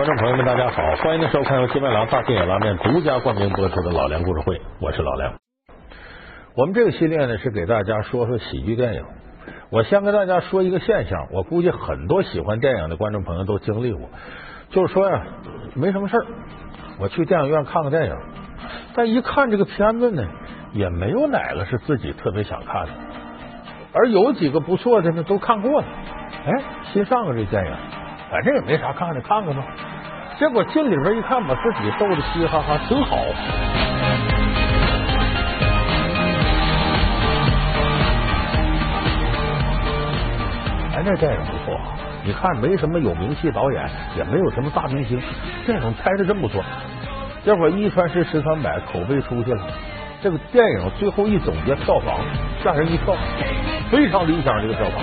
[0.00, 5.34] 观众朋友们，大家好，欢迎您收看由金麦郎大电影拉面独家冠名播出的《老梁故事会》，我是老梁。
[6.56, 9.04] 我们这个系列呢是给大家说说喜剧电影。
[9.68, 14.08] 我先跟大家说一个现象，我估计很多喜欢电影的观众朋友都经历过，
[14.70, 15.22] 就是说呀，
[15.74, 16.24] 没什么事儿，
[16.98, 18.16] 我去电影院看个电影，
[18.94, 20.26] 但一看这个片子呢，
[20.72, 22.90] 也没有哪个是自己特别想看的，
[23.92, 25.86] 而有几个不错的呢，都看过了。
[26.46, 27.72] 哎，新上个这电影，
[28.30, 29.62] 反正也没啥看的，看看吧。
[30.38, 33.16] 结果进里边一看，把自己逗得嘻嘻哈哈，挺好。
[40.94, 41.78] 哎，那电影不错，
[42.24, 45.20] 你看没什么有名气导演，也没有什么大明星，
[45.66, 46.62] 电影拍的真不错。
[47.44, 49.62] 结果一传十，十传百，口碑出去了。
[50.22, 52.20] 这个电影最后一总结票房，
[52.62, 53.16] 吓人一跳，
[53.90, 55.02] 非常理想这个票房，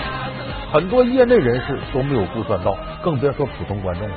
[0.72, 4.16] 很多业内人士都没有估算到，更别说普通观众了。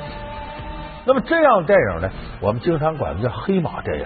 [1.05, 2.09] 那么这样电影呢，
[2.41, 4.05] 我们经常管它叫黑马电影，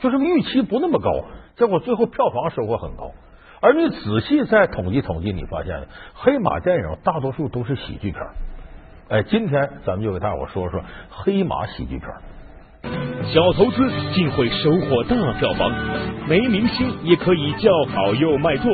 [0.00, 1.10] 就是预期不那么高，
[1.56, 3.12] 结果最后票房收获很高。
[3.60, 8.20] 而你仔细再统计统计，你发现黑马电影大多数都是喜剧片。
[9.08, 12.10] 哎，今天咱们就给大伙说说黑马喜剧片。
[13.32, 15.70] 小投资竟会收获大票房，
[16.28, 18.70] 没明星也可以叫好又卖座。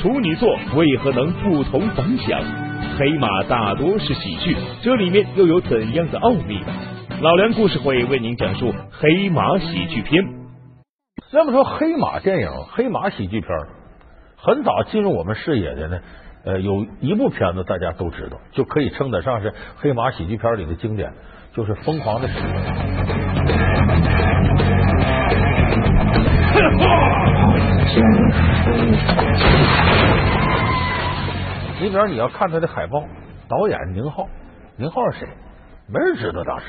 [0.00, 2.40] 处女座为何能不同凡响？
[2.98, 6.68] 黑马大多是喜剧，这里面又有怎样的奥秘呢？
[7.20, 10.24] 老梁故事会为您讲述黑马喜剧片。
[11.30, 13.50] 那么说，黑马电影、黑马喜剧片。
[14.38, 16.00] 很早进入我们视野的呢，
[16.46, 21.12] 呃，有一部片子大家都知道，就可以称得上是黑马喜剧片里的经典，
[21.54, 22.44] 就是《疯狂的石头》。
[31.80, 33.02] 你比方你要看他的海报，
[33.48, 34.28] 导演宁浩，
[34.76, 35.28] 宁浩是谁？
[35.88, 36.66] 没人知道当时。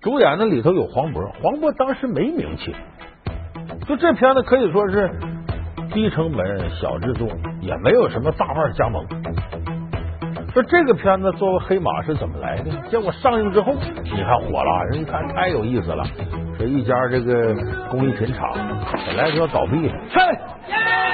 [0.00, 2.74] 主演的里头有黄渤，黄渤当时没名气，
[3.86, 5.10] 就这片子可以说是。
[5.92, 7.28] 低成本小制作，
[7.60, 9.06] 也没有什么大腕加盟。
[10.52, 12.70] 说这个片子作为黑马是怎么来的？
[12.90, 16.04] 结果上映之后，你看火了，人一看太有意思了。
[16.64, 17.54] 这一家这个
[17.90, 18.50] 工艺品厂
[19.06, 19.92] 本来是要倒闭了，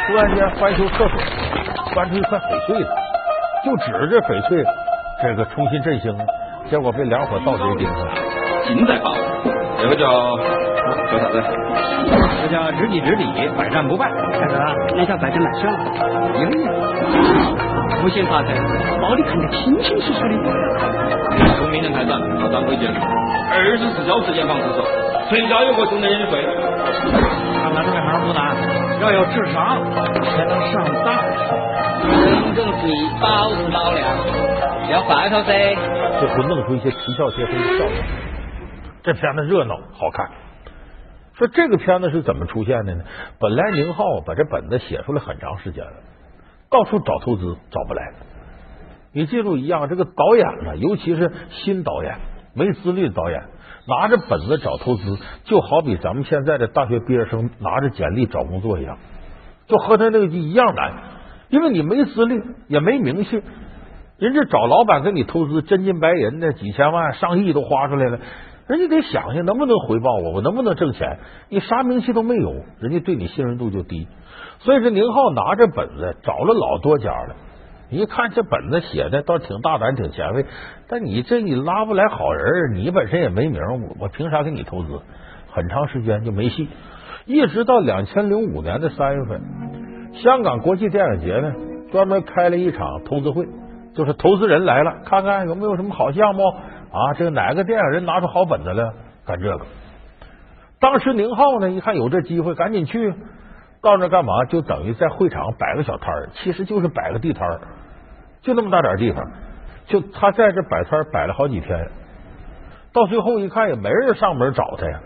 [0.06, 1.10] 突然间翻修厕所，
[1.92, 2.86] 翻出一块翡翠来，
[3.64, 4.64] 就指着这翡翠
[5.20, 6.16] 这个重新振兴，
[6.70, 8.12] 结果被两伙盗贼盯上了。
[8.68, 9.12] 金在报，
[9.82, 10.38] 这个叫。
[11.10, 11.42] 叫啥子？
[12.42, 13.24] 这叫知己知彼，
[13.58, 14.08] 百战不败。
[14.08, 14.54] 大哥，
[14.96, 15.68] 那叫百战百胜。
[16.38, 16.46] 有
[18.02, 18.54] 不信发财，
[19.02, 20.34] 包你看得清清楚楚的。
[21.58, 22.86] 从明天开展，到张规矩，
[23.52, 24.84] 二十四小时严防死守，
[25.28, 26.40] 全家有个兄弟人会。
[26.40, 28.56] 看来这个行不难，
[29.00, 31.10] 要有智商才能上当。
[32.06, 34.16] 人中之意，保持老亮，
[34.90, 35.74] 要快头噻。
[36.20, 38.02] 最后弄出一些啼笑皆非的笑料，
[39.02, 40.30] 这片子热闹好看。
[41.34, 43.02] 说这个片子是怎么出现的呢？
[43.40, 45.92] 本来宁浩把这本子写出来很长时间了，
[46.70, 48.12] 到处找投资找不来。
[49.12, 52.16] 你记住一样，这个导演呢，尤其是新导演、
[52.54, 53.42] 没资历的导演，
[53.86, 58.98] 拿着本子找投资，就好比咱们现在的大学毕业生拿着简历找工作一样，
[59.66, 60.92] 就和他那个一样难，
[61.48, 62.34] 因为你没资历，
[62.68, 63.42] 也没名气，
[64.18, 68.18] 人家找老板给你投资，真金白银的几千万、上亿都花出来了。
[68.68, 71.18] 人家得想想能不能回报我，我能不能挣钱？
[71.48, 74.06] 你啥名气都没有，人家对你信任度就低。
[74.60, 77.34] 所以这宁浩拿着本子找了老多家了，
[77.90, 80.46] 一看这本子写的倒挺大胆，挺前卫。
[80.88, 85.00] 但你这你拉不来好人，你本身也没名，我我凭啥给你投资？
[85.52, 86.68] 很长时间就没戏。
[87.26, 89.40] 一直到两千零五年的三月份，
[90.14, 91.52] 香港国际电影节呢，
[91.92, 93.46] 专门开了一场投资会，
[93.94, 96.42] 就是投资人来了，看看有没有什么好项目。
[96.48, 98.92] 啊，这个哪个电影人拿出好本子来
[99.24, 99.64] 干这个？
[100.80, 103.14] 当时宁浩呢，一看有这机会，赶紧去
[103.82, 104.44] 到那干嘛？
[104.46, 107.60] 就等于在会场摆个小摊儿，其实就是摆个地摊儿，
[108.42, 109.24] 就那么大点地方，
[109.86, 111.88] 就他在这摆摊摆了好几天。
[112.92, 115.00] 到最后一看，也没人上门找他呀，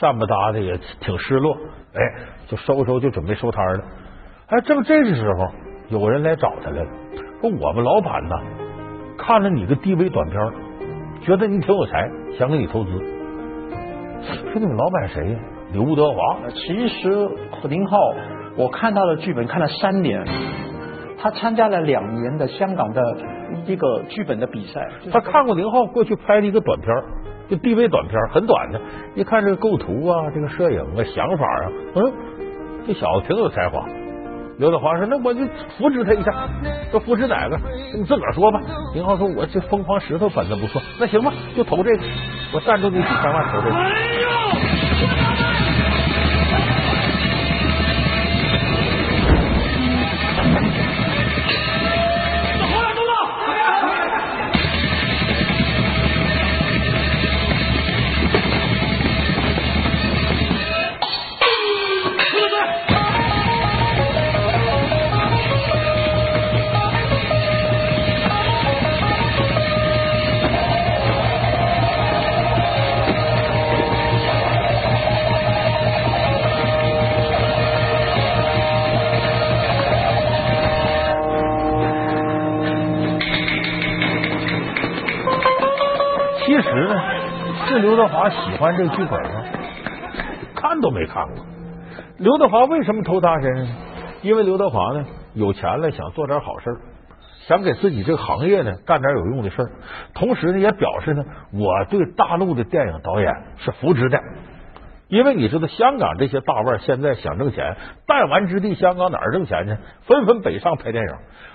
[0.00, 1.56] 善不搭的也挺失落，
[1.94, 2.00] 哎，
[2.48, 3.84] 就收收，就准备收摊了。
[4.48, 5.48] 哎，正这个时候，
[5.88, 6.90] 有人来找他来了，
[7.40, 8.36] 说我们老板呢，
[9.16, 10.72] 看了你的 DV 短片。
[11.24, 12.90] 觉得你挺有才，想给你投资。
[12.90, 15.38] 说你们老板谁呀？
[15.72, 16.18] 刘德华。
[16.48, 17.08] 其实
[17.68, 17.96] 宁浩，
[18.56, 20.20] 我看到的剧本看了三年，
[21.22, 23.00] 他参加了两年的香港的
[23.64, 24.88] 一个剧本的比赛。
[25.12, 26.88] 他看过宁浩过去拍的一个短片，
[27.48, 28.80] 就 DV 短片，很短的。
[29.14, 32.12] 一看这个构图啊，这个摄影啊，想法啊，嗯，
[32.88, 33.86] 这小子挺有才华。
[34.58, 35.40] 刘德华说：“那我就
[35.78, 36.48] 扶持他一下，
[36.90, 37.56] 说扶持哪个？
[37.96, 38.60] 你自个儿说吧。”
[38.92, 42.02] 宁浩说：“我这疯狂石头本子不错，那行吧，就投这个，
[42.52, 43.76] 我赞助你几千万投这个。”
[44.98, 45.06] 其
[86.74, 86.94] 实呢，
[87.66, 89.44] 是刘德华喜欢这个剧本吗？
[90.54, 91.44] 看都没看过。
[92.18, 93.70] 刘德华为什么投他身上呢？
[94.22, 95.04] 因为刘德华呢
[95.34, 96.70] 有钱了，想做点好事
[97.46, 99.56] 想给自己这个行业呢干点有用的事
[100.14, 104.20] 同时呢也表示呢我对大陆的电影导演是扶持的。
[105.08, 107.76] 因为你知道，香港这些大腕现在想挣钱，
[108.06, 109.76] 弹丸之地，香港哪儿挣钱去？
[110.06, 111.14] 纷纷北上拍电影。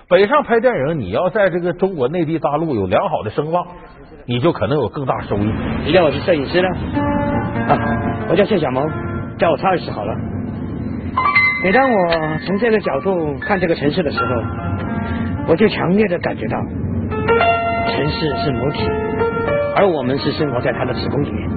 [0.09, 3.65] 北上拍电影，你要在这个中国内地大陆有良好的声望，
[4.29, 5.49] 你就可能有更大收益。
[5.85, 6.67] 你叫我是摄影师呢？
[7.69, 7.79] 啊，
[8.29, 8.85] 我叫谢小萌，
[9.39, 10.13] 叫我超二十好了。
[11.63, 11.97] 每当我
[12.45, 14.35] 从这个角度看这个城市的时候，
[15.47, 16.57] 我就强烈的感觉到，
[17.89, 18.85] 城市是母体，
[19.77, 21.49] 而我们是生活在它的子宫里面。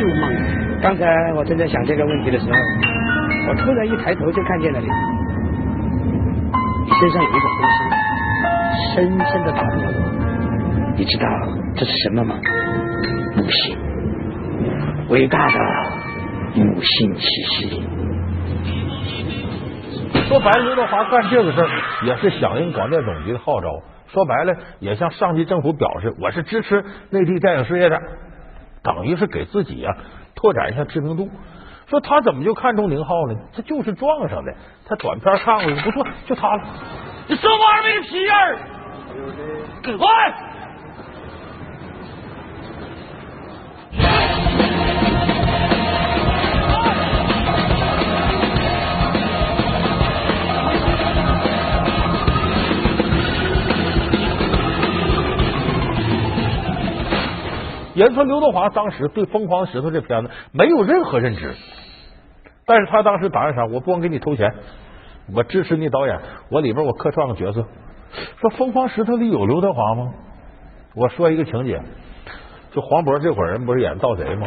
[0.00, 0.30] 又梦。
[0.80, 2.52] 刚才我正在想这个问题的时候，
[3.48, 4.86] 我突然一抬头就看见了你，
[6.86, 10.21] 你身上有一个东西，深深的打动了我。
[10.94, 11.26] 你知道
[11.74, 12.36] 这是什么吗？
[13.34, 13.76] 母性，
[15.08, 15.58] 伟大的
[16.54, 17.82] 母性气息。
[20.28, 21.68] 说白了，刘德华干这个事儿
[22.04, 23.68] 也是响应广电总局的号召。
[24.08, 27.98] 说白了，也向上级政府表示，我是支持内地电影事业的，
[28.82, 29.96] 等于是给自己啊。
[30.34, 31.30] 拓展一下知名度，
[31.88, 33.34] 说他怎么就看中宁浩呢？
[33.54, 34.54] 他就是撞上的，
[34.86, 36.64] 他短片看过，不错，就他了。
[37.28, 38.58] 你什么二没皮儿？
[39.82, 39.96] 给
[58.02, 58.08] 快！
[58.08, 61.54] 也就是说，刘德华当时对《疯狂石头》这片子没有任何认知，
[62.66, 63.64] 但是他当时打算啥？
[63.66, 64.52] 我不光给你投钱，
[65.34, 66.18] 我支持你导演，
[66.50, 67.64] 我里边我客串个角色。
[68.40, 70.12] 说《疯狂石头》里有刘德华吗？
[70.94, 71.80] 我说一个情节，
[72.72, 74.46] 就黄渤这伙人不是演盗贼吗？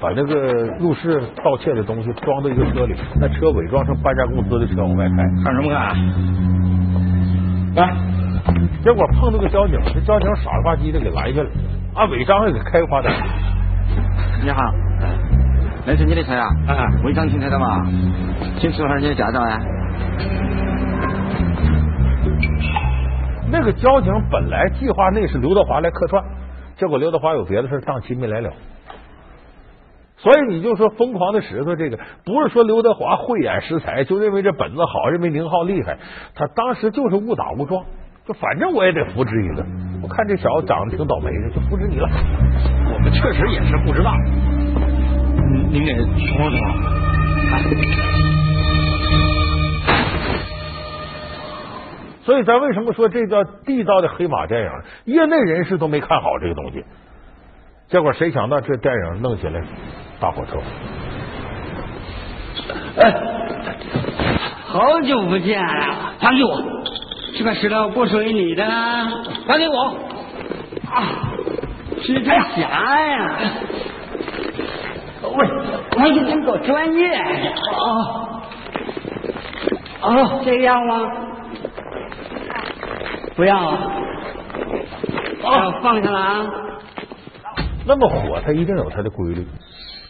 [0.00, 0.34] 把那个
[0.78, 5.94] 入室盗窃的东西装到一个车里，那车伪装成搬家公司的车往外开，看什么看？
[7.74, 7.94] 来，
[8.82, 11.50] 结果碰到个交警，这交警傻了吧唧的给拦下了。
[11.94, 13.12] 啊，违章也给开罚单。
[14.42, 14.60] 你好，
[15.86, 16.48] 那是你的车啊？
[16.66, 17.86] 啊，违章停车的嘛？
[18.58, 19.60] 请出下你的驾照啊。
[23.48, 26.20] 那个交警本来计划内是刘德华来客串，
[26.76, 28.50] 结果刘德华有别的事，档期没来了。
[30.16, 35.96] 所以你就说疯狂的石头这个，不是说刘德华慧眼识才，就认为这本子好，认为宁浩厉害，
[36.34, 37.84] 他当时就是误打误撞。
[38.26, 39.62] 就反正我也得扶持一个，
[40.04, 42.06] 我看这小子长得挺倒霉的，就扶持你了。
[42.92, 44.12] 我们确实也是不知道，
[45.72, 46.58] 您您给说说。
[52.22, 54.70] 所以咱为什么说这叫地道的黑马电影？
[55.06, 56.84] 业内人士都没看好这个东西，
[57.88, 59.58] 结果谁想到这电影弄起来
[60.20, 60.58] 大火车？
[63.00, 63.10] 哎，
[64.66, 66.62] 好久不见了，还给我。
[67.36, 69.98] 这块石头不属于你的，还给我！
[70.88, 71.32] 啊，
[72.00, 73.38] 是这侠呀！
[75.22, 75.48] 喂，
[75.98, 77.08] 我也真够专业。
[77.72, 78.40] 哦，
[80.02, 81.10] 哦，这样吗？
[83.34, 83.58] 不要，
[85.42, 86.46] 哦，放下了啊！
[87.84, 89.44] 那么火，它一定有它的规律。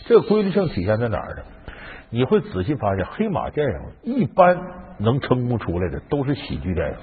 [0.07, 1.43] 这个规律性体现在哪儿呢？
[2.11, 4.57] 你会仔细发现，黑马电影一般
[4.99, 6.95] 能成功出来的都是喜剧电影。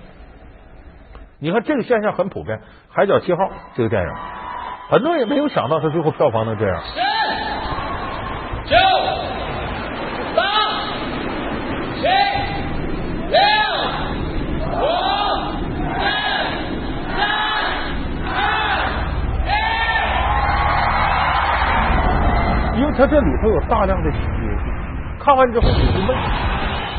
[1.39, 2.57] 你看这个现象很普遍，
[2.89, 3.43] 《海角七号》
[3.75, 4.10] 这个电影，
[4.89, 6.81] 很多人也没有想到它最后票房能这样。
[6.83, 7.00] 十、
[8.69, 8.75] 九、
[10.36, 10.43] 八、
[11.95, 12.03] 七、
[13.31, 13.39] 六、
[14.77, 14.83] 五、
[15.81, 15.89] 四、
[17.17, 17.19] 三、
[18.29, 18.38] 二、
[22.75, 22.79] 一。
[22.79, 24.55] 因为它这里头有大量的喜剧，
[25.19, 26.15] 看完之后你就闷，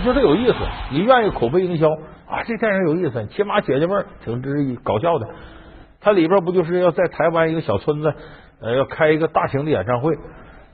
[0.03, 0.55] 你说这有意思，
[0.91, 1.87] 你愿意口碑营销
[2.29, 2.43] 啊？
[2.45, 4.51] 这电影有意思，起码姐姐们儿挺之
[4.83, 5.29] 搞笑的。
[6.01, 8.13] 它里边不就是要在台湾一个小村子，
[8.61, 10.13] 呃，要开一个大型的演唱会，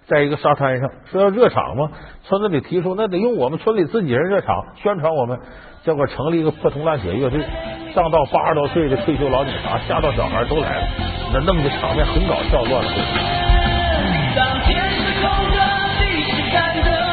[0.07, 1.91] 在一个沙滩上，说要热场吗？
[2.23, 5.39] 村子里提出，那得用我们村里自己人热场，宣传我们，
[5.85, 7.45] 结果成立一个破铜烂铁乐队，
[7.95, 10.89] 上到八十多岁的退休老警察，下到小孩都来了，
[11.35, 12.91] 那弄的场面很搞笑，乱了。
[14.35, 15.61] 当天是空的，
[16.01, 17.08] 地是干的，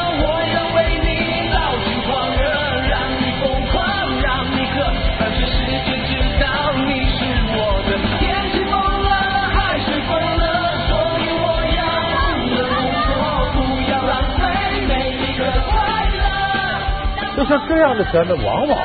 [17.45, 18.79] 就像这样的片子，往往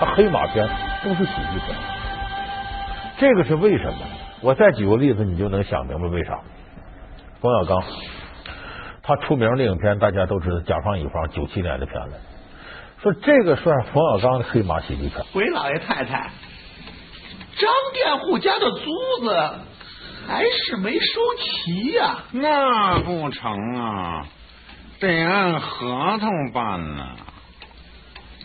[0.00, 0.68] 它黑马片
[1.04, 1.76] 都是喜剧片，
[3.18, 3.98] 这个是为什么？
[4.40, 6.40] 我再举个例子，你就能想明白为啥。
[7.40, 7.84] 冯小刚，
[9.00, 12.16] 他出名的影片大家都知道，《甲方乙方》九七年的片子，
[13.00, 15.24] 说这个算冯小刚的黑马喜剧片。
[15.32, 16.30] 鬼老爷太太，
[17.56, 19.50] 张佃户家的租子
[20.26, 24.26] 还是没收齐呀、那不成啊，
[24.98, 27.10] 得按合同办呐、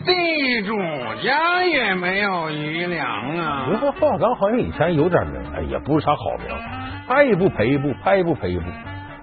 [0.04, 0.76] 地主
[1.22, 3.76] 家也没有余粮啊不。
[3.78, 6.48] 过冯小刚好像以前有点名，哎，也不是啥好名，
[7.06, 8.64] 拍一部赔一部，拍一部赔一部，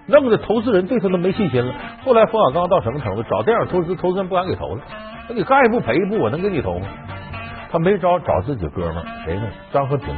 [0.07, 1.73] 弄得投资人对他都没信心了。
[2.03, 3.23] 后来冯小刚到什么程度？
[3.23, 4.81] 找电影投资，投资人不敢给投了。
[5.29, 6.87] 那你干一部赔一部，我能给你投吗？
[7.71, 9.43] 他没招找自己哥们儿，谁呢？
[9.73, 10.15] 张和平。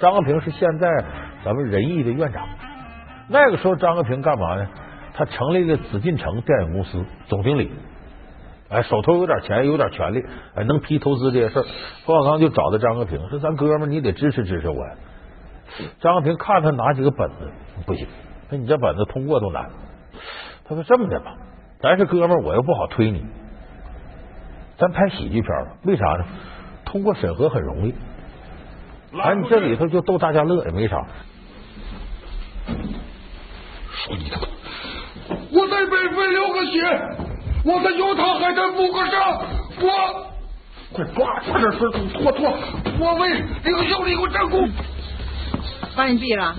[0.00, 0.88] 张和平是现在
[1.44, 2.44] 咱们仁义的院长。
[3.28, 4.66] 那个时候，张和平干嘛呢？
[5.14, 7.70] 他成立了紫禁城电影公司总经理。
[8.72, 10.24] 哎，手头有点钱，有点权利，
[10.54, 11.64] 哎，能批投资这些事儿。
[12.06, 14.94] 冯小刚就找到张和平，说：“咱哥们儿，你得支持支持我呀。”
[16.00, 17.52] 张和平看他拿几个本子，
[17.86, 18.06] 不行，
[18.50, 19.70] 那你这本子通过都难。
[20.64, 21.34] 他说：“这么的吧，
[21.80, 23.22] 咱是哥们儿，我又不好推你，
[24.78, 25.76] 咱拍喜剧片吧？
[25.84, 26.24] 为啥呢？
[26.84, 27.94] 通过审核很容易，
[29.18, 30.96] 哎，你这里头就逗大家乐也没啥。
[33.94, 34.36] 说你的，
[35.52, 36.80] 我在北非流个血，
[37.64, 39.40] 我在犹他海滩负个伤，
[39.80, 40.32] 我
[40.92, 42.52] 快抓抓点水土拖拖，
[42.98, 43.28] 我为
[43.64, 44.68] 领袖立过战功。
[45.94, 46.56] 把你毙了。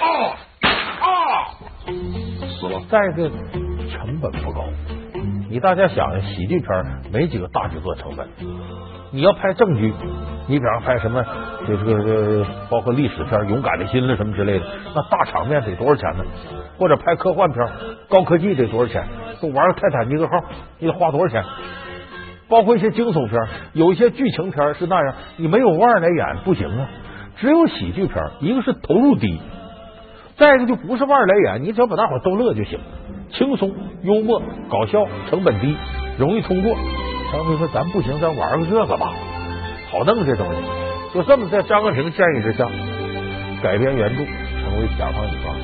[0.00, 0.36] 啊
[1.00, 1.06] 啊！
[2.60, 2.82] 死了。
[2.88, 3.28] 再一个，
[3.90, 4.64] 成本不高。
[5.50, 6.68] 你大家想想，喜剧片
[7.12, 8.28] 没几个大制作成本。
[9.16, 9.94] 你要拍正剧，
[10.46, 11.24] 你比方拍什么，
[11.66, 16.24] 这这个这包括历史片《勇敢的心》了什么之类的，那大场面得多少钱呢？
[16.76, 17.66] 或者拍科幻片、
[18.10, 19.08] 高科技得多少钱？
[19.40, 20.44] 说玩个泰坦尼克号，
[20.78, 21.42] 你得花多少钱？
[22.50, 23.40] 包括一些惊悚片，
[23.72, 26.86] 有一些剧情片是那样，你没有腕儿来演不行啊。
[27.36, 29.40] 只有喜剧片，一个是投入低，
[30.36, 32.78] 再一个就不是腕儿来演，你只要把大伙逗乐就行，
[33.30, 35.74] 轻松、幽默、搞笑，成本低，
[36.18, 36.76] 容易通过。
[37.32, 39.12] 张飞说：“咱不行，咱玩个这个吧，
[39.90, 40.56] 好弄这东西。”
[41.14, 42.66] 就这么在张和平建议之下，
[43.62, 45.54] 改编原著，成为《甲方乙方》。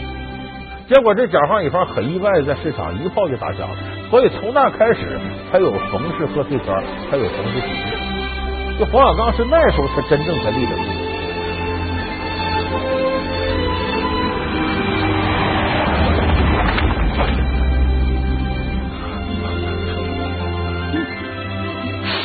[0.88, 3.76] 结果这《甲方乙方》很意外在市场一炮就打响了，
[4.10, 5.18] 所以从那开始，
[5.50, 8.78] 才有冯氏贺岁片，才有冯氏喜剧。
[8.78, 10.84] 就冯小刚是那时候才真正才立了功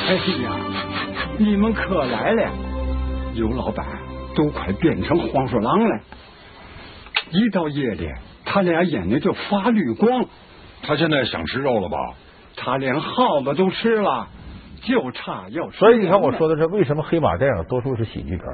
[0.08, 0.58] 哎呀，
[1.38, 2.50] 你们可来了！
[3.34, 3.86] 刘老板
[4.38, 6.00] 都快变成黄鼠狼了。
[7.32, 8.10] 一到夜里，
[8.46, 10.24] 他俩眼睛就发绿光。
[10.82, 11.98] 他现在想吃肉了吧？
[12.56, 14.30] 他连耗子都吃了，
[14.82, 15.78] 就差要吃。
[15.78, 18.46] 所以你看我说的是为什么黑马电影多数是喜剧片？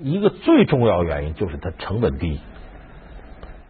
[0.00, 2.40] 一个最重要原因就是它成本低，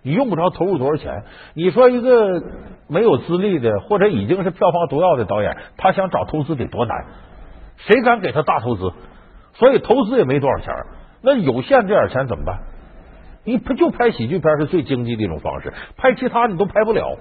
[0.03, 1.25] 你用不着投入多少钱。
[1.53, 2.43] 你说一个
[2.89, 7.05] 没有资历的或者已经是票房毒药的导演，他想找投资得多难？
[7.77, 8.93] 谁敢给他大投资？
[9.55, 10.73] 所以投资也没多少钱，
[11.23, 12.61] 那有限这点钱怎么办？
[13.45, 17.17] 你不就拍喜剧片是最经济的一种方式，拍其他你都拍不了。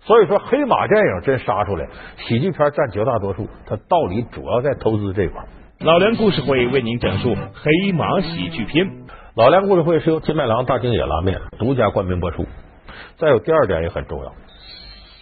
[0.00, 5.44] 所以说，黑马电影真杀出来，喜剧片占绝大多数，它道理主要在投资这块。
[5.78, 9.04] 老梁故事会为您讲述黑马喜剧片。
[9.36, 12.46] 老梁故事会是由金麦郎大京野拉面独家冠名播出。
[13.16, 14.32] 再有第二点也很重要，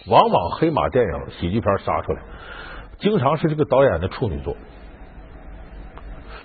[0.07, 2.19] 往往黑马电影喜剧片杀出来，
[2.99, 4.55] 经常是这个导演的处女作。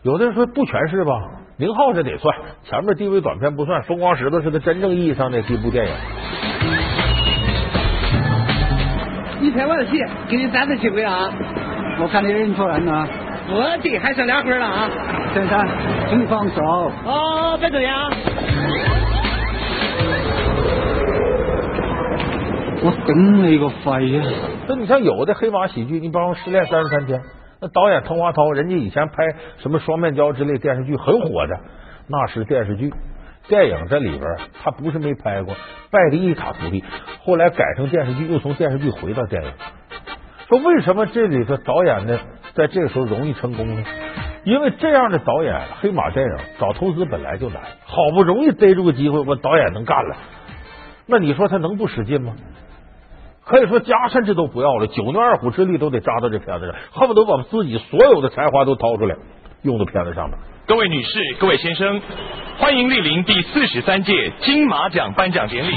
[0.03, 1.13] 有的人说不全是吧？
[1.59, 5.93] 宁浩这得算，前面地位短片不算，《疯狂石头》是他真正意义上的第一部电影。
[9.41, 9.93] 你拍我的戏，
[10.29, 11.31] 给你三次机会啊！
[11.99, 13.09] 我看你认错人了，
[13.49, 14.91] 我的还剩两分了啊！
[15.33, 15.67] 先生，
[16.11, 16.63] 请你放手。
[17.05, 18.13] 哦，别这样。
[22.87, 24.23] 我顶你个肺呀。
[24.69, 27.19] 那你像有的黑马喜剧，你比方说《失恋三十三天》，
[27.61, 29.25] 那导演滕华涛，人家以前拍
[29.59, 31.59] 什么《双面胶》之类电视剧很火的，
[32.09, 32.93] 那是电视剧。
[33.49, 34.23] 电影这里边
[34.63, 35.57] 他不是没拍过，
[35.91, 36.81] 败的一塌糊涂。
[37.25, 39.51] 后来改成电视剧，又从电视剧回到电影。
[40.49, 42.21] 说为什么这里头导演呢，
[42.55, 43.83] 在这个时候容易成功呢？
[44.45, 50.17] 因为这样的导演，黑马电影找投资本来就难，好不容易逮住个机会，我导演能干了，
[51.07, 52.35] 那你说他能不使劲吗？
[53.47, 59.15] 可以说家甚至都不要了，九牛二虎之力都得扎到这片子上，恨不得把自己所有的才华都掏出来
[59.63, 60.37] 用到片子上面。
[60.67, 62.03] 各位女士、各位先生，
[62.59, 65.71] 欢迎莅临第四十三届金马奖颁奖典礼。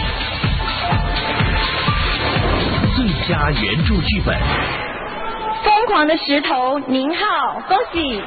[2.95, 4.35] 最佳原著剧本，
[5.63, 8.19] 疯狂的石头，宁浩，恭喜！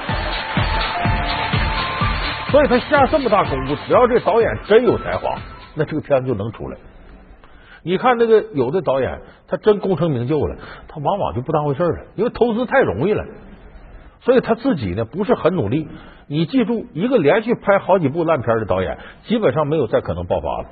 [2.52, 5.34] 所以他下这么大功夫，只要这导演真有才华，
[5.75, 6.76] 那这个片子就能出来。
[7.84, 10.56] 你看那个有的导演，他真功成名就了，
[10.88, 13.24] 他往往就不当回事了，因为投资太容易了，
[14.20, 15.88] 所以他自己呢不是很努力。
[16.28, 20.68] 你记住，一个连续拍好几部烂片的导演，基本上没有再可能爆发了。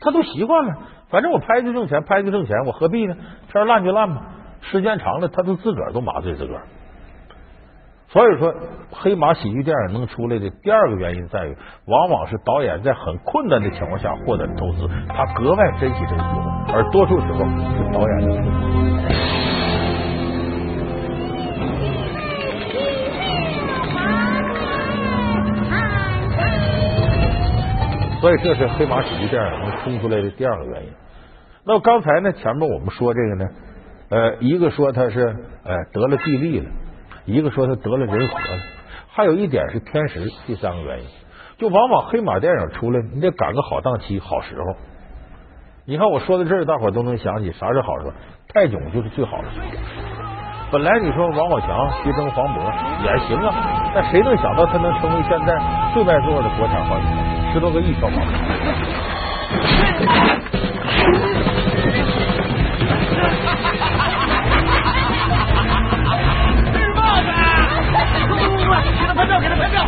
[0.00, 0.74] 他都习惯了，
[1.08, 3.14] 反正我拍就挣钱，拍就挣钱，我何必呢？
[3.52, 4.22] 片烂就烂吧，
[4.62, 6.62] 时间长了，他都自个儿都麻醉自个儿。
[8.08, 8.54] 所以说，
[8.92, 11.56] 黑马喜剧电影能出来的第二个原因在于，
[11.86, 18.28] 往往是导演在很困难的情况下获得投资，他格外珍惜这个机会，而多数时候是导演的。
[28.20, 30.88] 所以这是黑马喜剧电影能冲出来的第二个原因。
[31.66, 33.50] 那刚才呢，前面我们说这个呢，
[34.08, 35.26] 呃，一个说他是
[35.62, 36.70] 呃得了地利了。
[37.26, 38.62] 一个说他得了人和了，
[39.10, 41.06] 还有一点是天时，第三个原因，
[41.58, 44.76] 就往往黑马电影出来，你得赶个好档期、好时候。
[45.86, 48.12] 你看我说到这儿，大伙都能想起啥是好时候，
[48.54, 49.44] 泰囧就是最好的。
[50.72, 51.68] 本来你说王宝强、
[52.02, 52.72] 徐峥、黄渤
[53.04, 53.54] 也行啊，
[53.94, 55.60] 但谁能想到他能成为现在
[55.92, 57.04] 最卖座的国产话剧，
[57.52, 58.16] 十多个亿票房。
[68.98, 69.84] 给他拍照，给他拍照，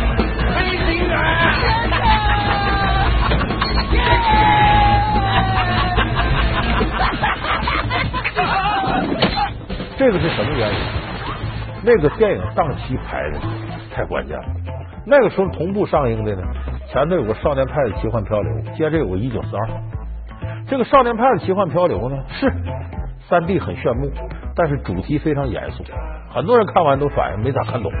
[0.53, 1.17] 飞行员。
[9.97, 10.75] 这个是什么原因？
[11.83, 13.39] 那个电影档期排的
[13.91, 14.45] 太关键了。
[15.07, 16.43] 那个时候同步上映的呢，
[16.87, 19.65] 前头有个《少年派的奇幻漂流》，接着有个《一九四二》。
[20.67, 22.47] 这个《少年派的奇幻漂流》呢，是
[23.27, 24.11] 三 D 很炫目，
[24.55, 25.83] 但是主题非常严肃，
[26.29, 27.91] 很多人看完都反映没咋看懂。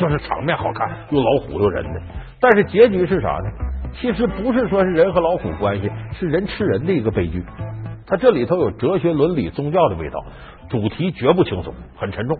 [0.00, 2.00] 就是场面好看，又老虎又人的，
[2.40, 3.50] 但是结局是啥呢？
[3.92, 7.44] 其实不是说是人和老虎关系，是人吃人的一个悲剧。
[8.06, 10.22] 它这里头有哲学、伦理、宗教的味道，
[10.68, 12.38] 主题绝不轻松，很沉重。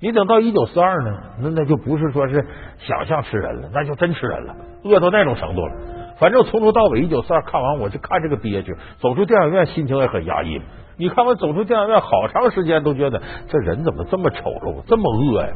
[0.00, 2.46] 你等到一九四二呢，那那就不是说是
[2.78, 5.74] 想象吃人了，那就真吃人了，饿到那种程度了。
[6.18, 10.60] 反正从头到尾，一九四二看完我就看这个憋屈，走出电影院心情也很压抑。
[10.96, 15.52] 你看完走出电影院，好长时间都觉得这人怎么这么丑陋，这么恶呀？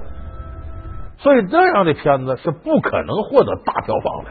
[1.18, 4.30] 所以这样的片子是不可能获得大票房的，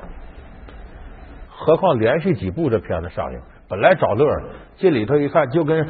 [1.50, 4.26] 何况连续几部这片子上映，本来找乐
[4.78, 5.90] 进里头一看就跟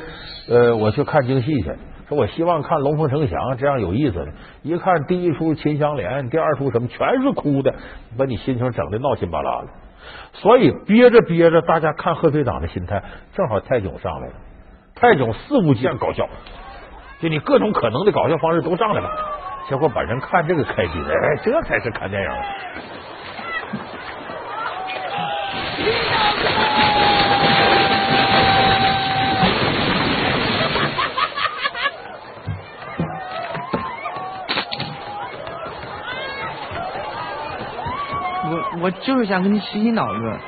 [0.50, 1.76] 呃我去看京戏去，
[2.10, 4.28] 说我希望看龙凤呈祥这样有意思的，
[4.64, 7.76] 一看第一出秦香莲，第二出什么全是哭的，
[8.18, 9.68] 把你心情整的闹心巴拉的，
[10.34, 13.04] 所以憋着憋着，大家看贺岁档的心态，
[13.36, 14.34] 正好泰囧上来了，
[14.96, 16.28] 泰囧肆无忌惮搞笑，
[17.20, 19.10] 就你各种可能的搞笑方式都上来了。
[19.70, 22.30] 结果把人看这个开心，哎，这才是看电影。
[38.80, 40.40] 我我就是想跟你洗洗脑子，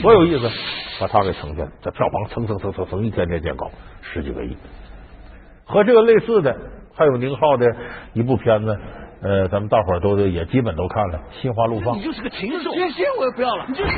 [0.00, 0.50] 多有意思，
[1.00, 4.56] 把他给呈现，这票房蹭蹭蹭蹭蹭一天天见高，十几个亿。
[5.64, 6.56] 和这个类似的。
[6.94, 7.66] 还有宁浩的
[8.12, 8.78] 一部片子，
[9.22, 11.94] 呃，咱们大伙儿都也基本都看了，《心花怒放》。
[11.96, 12.70] 你就是个禽兽！
[12.74, 13.64] 这些我也不要了。
[13.66, 13.90] 你就是。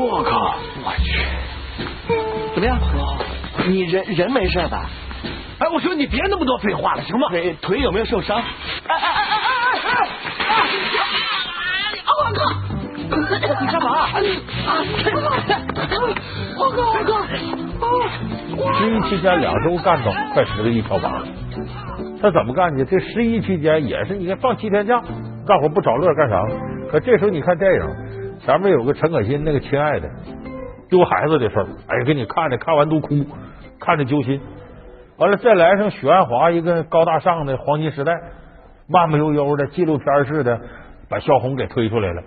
[0.00, 0.56] 我靠！
[0.82, 1.26] 我去！
[2.54, 2.78] 怎么样？
[3.68, 4.88] 你人人没事吧？
[5.58, 7.28] 哎，我说你别那么多废话了，行吗？
[7.30, 8.38] 腿腿有没有受伤？
[8.38, 8.44] 哎
[8.88, 9.36] 哎哎哎
[9.82, 10.54] 哎哎！
[12.04, 12.12] 啊！
[12.18, 12.40] 我靠！
[13.60, 13.88] 你干嘛？
[14.06, 14.06] 啊！
[16.56, 16.78] 我靠！
[18.56, 18.78] 我靠！
[18.78, 21.26] 十一期间两周干到快十个亿票房，
[22.22, 22.84] 他怎么干的？
[22.84, 25.00] 这十一期间也是，你看放七天假，
[25.46, 26.40] 大伙不找乐干啥？
[26.90, 27.80] 可这时候你看电影，
[28.44, 30.08] 前面有个陈可辛那个亲爱的
[30.88, 33.24] 丢孩子的事儿，哎，给你看着看完都哭，
[33.80, 34.40] 看着揪心。
[35.18, 38.12] 完了再来上许鞍华一个高大上的黄金时代，
[38.88, 40.60] 慢慢悠悠的纪录片似的
[41.10, 42.22] 把萧红给推出来了。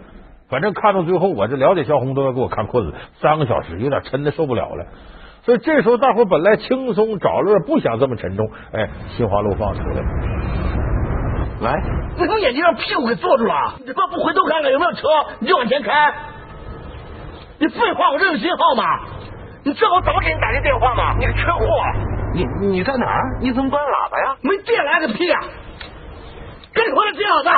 [0.49, 4.85] 反正看到最后，我这了解萧红都要给我看困了，三个小时有点沉的受不了了。
[5.43, 10.03] 所以这时候大伙本来轻松找乐，不想这么沉重，哎，心花怒放出来了。
[11.61, 11.81] 来，
[12.17, 15.07] 你从眼睛让屁股给坐住了，你他妈不回头看看有没有车，
[15.39, 16.13] 你就往前开？
[17.57, 18.83] 你废话，我这有信号吗？
[19.63, 21.15] 你知道我早给你打这电话吗？
[21.17, 21.65] 你个缺货！
[22.33, 23.37] 你你在哪儿？
[23.41, 24.37] 你怎么关喇叭呀？
[24.41, 25.39] 没电来个屁呀！
[26.73, 27.49] 赶紧回来接老子！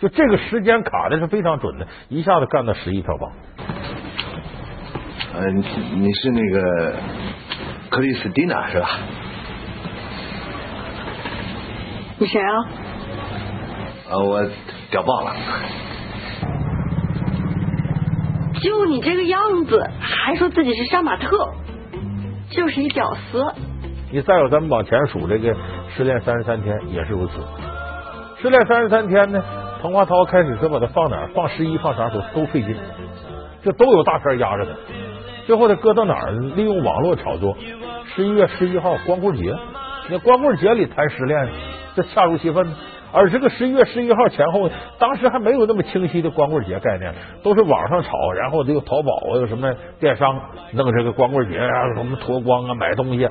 [0.00, 3.32] 就这个时间卡的是非常准的，一下子干到十亿票房。
[5.34, 5.64] 呃，你
[5.94, 6.94] 你是那个
[7.88, 8.88] 克里斯蒂娜是吧？
[12.18, 12.54] 你谁啊？
[14.10, 14.46] 啊，我
[14.92, 15.34] 屌爆了。
[18.62, 21.36] 就你这个样子，还说自己是杀马特，
[22.50, 23.42] 就是一屌丝。
[24.12, 25.54] 你再有咱们往前数这个
[25.96, 27.38] 《失恋三十三天》也是如此，
[28.40, 29.42] 《失恋三十三天》呢，
[29.80, 32.76] 滕华涛开始说把它放哪儿，放十一放啥都都费劲，
[33.64, 34.72] 这都有大片压着他。
[35.46, 36.30] 最后他搁到哪儿？
[36.54, 37.56] 利用网络炒作。
[38.14, 39.56] 十一月十一号光棍节，
[40.10, 41.48] 那光棍节里谈失恋，
[41.96, 42.64] 这恰如其分。
[43.12, 50.40] 而这个十一月十一号前后，当时还没有那么清晰的光棍节概念，都是网上炒，然后这个淘宝啊，有什么电商
[50.72, 53.28] 弄这个光棍节啊，什么脱光啊，买东西。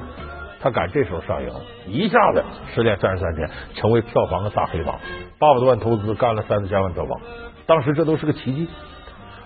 [0.63, 1.49] 他赶这时候上映，
[1.87, 2.43] 一下子
[2.75, 4.93] 《失恋三十三天》成为票房的大黑马，
[5.39, 7.19] 八百多万投资干了三四千万票房，
[7.65, 8.69] 当时这都是个奇迹。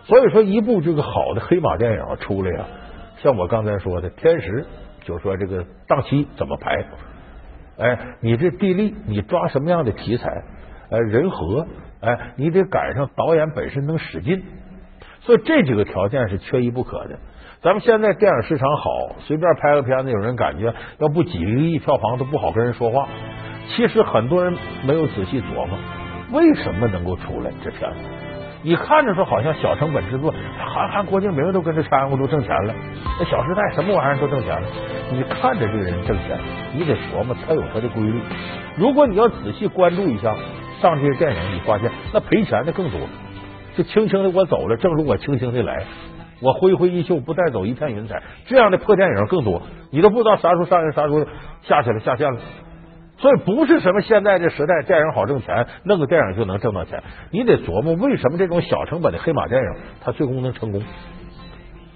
[0.04, 2.66] 所以说，一部这个好的黑马电影出来呀，
[3.24, 4.66] 像我刚才说的《天时》，
[5.08, 6.84] 就说这个档期怎么排，
[7.78, 10.30] 哎，你这地利，你抓什么样的题材，
[10.90, 11.68] 哎，人和，
[12.02, 14.44] 哎，你得赶上导演本身能使劲，
[15.22, 17.20] 所以这几个条件是缺一不可的。
[17.62, 23.08] 咱们现在电影市场好，随便拍个片子，有人感觉要不几个亿票房都不好跟人说话。
[23.76, 25.78] 其实很多人没有仔细琢磨，
[26.32, 27.98] 为什么能够出来这片子？
[28.66, 32.74] 你看着说好像小成本制作，韩寒、郭敬明都跟着掺和，都挣钱了。
[33.20, 34.68] 那《小时代》什么玩意儿都挣钱了。
[35.12, 36.40] 你看着这个人挣钱，
[36.74, 38.20] 你得琢磨他有他的规律。
[38.76, 40.36] 如果你要仔细关注一下
[40.82, 43.00] 上这些电影，你发现那赔钱的更多。
[43.78, 45.84] 就轻轻的我走了，正如我轻轻的来。
[46.42, 48.24] 我挥挥衣袖，不带走一片云彩。
[48.48, 51.24] 这样的破电影更多，你都不知道啥时候上映，啥时候
[51.62, 52.40] 下去了下线了。
[53.18, 57.02] 所以不是什么现在这时代电影好挣钱，弄个电影就能挣到钱。
[57.32, 59.70] 你得琢磨为什么这种小成本的黑马电影
[60.02, 60.82] 它最终能成功。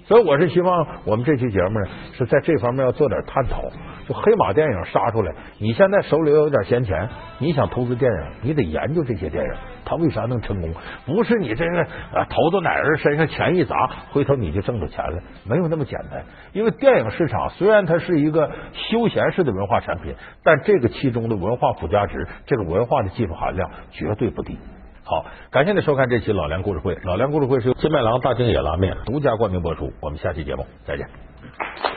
[0.06, 3.62] 所以我是希望我们这期节目呢是在这方面要做点探讨。
[4.08, 9.52] 就黑马电影杀出来，你现在手里有点闲钱，你想投资电影，你得研究这些电影，
[9.90, 10.72] 他为啥能成功？
[11.04, 16.22] 不是你这个啊投到哪人身上钱一砸，回头你就挣着钱了，没有那么简单。
[16.52, 24.56] 因为电影市场虽然它是一个休闲式的文化产品，但这个其中的文化附加值，这个文化的技术含量绝对不低。
[25.02, 26.96] 好，感谢您收看这期老梁故事会。
[27.02, 29.92] 老梁故事会是由金麦郎大金野拉面独家冠名播出。
[30.00, 31.89] 我们下期节目再见。